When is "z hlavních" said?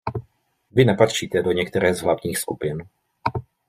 1.93-2.37